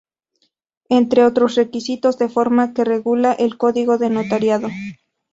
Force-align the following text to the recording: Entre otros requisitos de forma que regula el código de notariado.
Entre 0.89 1.23
otros 1.23 1.53
requisitos 1.53 2.17
de 2.17 2.27
forma 2.27 2.73
que 2.73 2.83
regula 2.83 3.33
el 3.33 3.55
código 3.55 3.99
de 3.99 4.09
notariado. 4.09 4.67